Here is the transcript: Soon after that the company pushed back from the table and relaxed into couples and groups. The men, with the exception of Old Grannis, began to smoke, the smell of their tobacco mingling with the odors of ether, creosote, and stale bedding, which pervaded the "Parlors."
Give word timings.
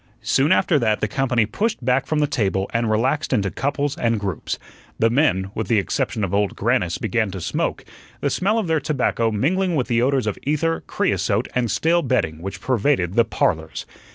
Soon 0.23 0.51
after 0.51 0.79
that 0.79 0.99
the 0.99 1.07
company 1.07 1.45
pushed 1.45 1.85
back 1.85 2.07
from 2.07 2.17
the 2.17 2.25
table 2.25 2.67
and 2.73 2.89
relaxed 2.89 3.31
into 3.31 3.51
couples 3.51 3.95
and 3.95 4.19
groups. 4.19 4.57
The 4.97 5.11
men, 5.11 5.51
with 5.53 5.67
the 5.67 5.77
exception 5.77 6.23
of 6.23 6.33
Old 6.33 6.55
Grannis, 6.55 6.97
began 6.97 7.29
to 7.29 7.39
smoke, 7.39 7.85
the 8.19 8.31
smell 8.31 8.57
of 8.57 8.65
their 8.65 8.79
tobacco 8.79 9.29
mingling 9.29 9.75
with 9.75 9.85
the 9.87 10.01
odors 10.01 10.25
of 10.25 10.39
ether, 10.41 10.81
creosote, 10.87 11.49
and 11.53 11.69
stale 11.69 12.01
bedding, 12.01 12.41
which 12.41 12.61
pervaded 12.61 13.13
the 13.13 13.25
"Parlors." 13.25 13.85